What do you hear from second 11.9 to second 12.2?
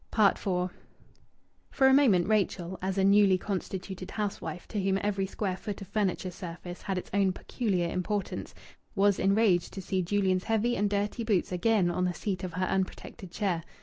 on the